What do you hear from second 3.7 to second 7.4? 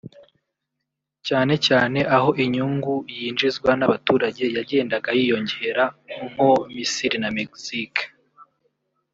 n’abaturage yagendaga yiyongera nko Misiri na